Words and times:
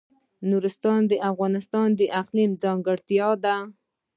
نورستان 0.49 1.01
د 1.11 1.13
افغانستان 1.31 1.87
د 1.99 2.01
اقلیم 2.21 2.51
ځانګړتیا 2.63 3.29
ده. 3.43 3.55